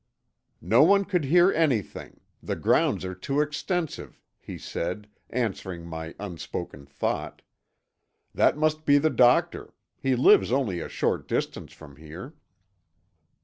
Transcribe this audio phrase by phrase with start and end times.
[0.63, 2.21] "No one could hear anything.
[2.41, 7.43] The grounds are too extensive," he said, answering my unspoken thought.
[8.33, 9.75] "That must be the doctor.
[10.01, 12.33] He lives only a short distance from here."